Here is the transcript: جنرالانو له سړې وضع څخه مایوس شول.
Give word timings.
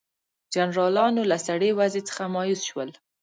جنرالانو 0.53 1.21
له 1.31 1.37
سړې 1.47 1.69
وضع 1.79 2.01
څخه 2.09 2.23
مایوس 2.35 2.61
شول. 2.69 2.89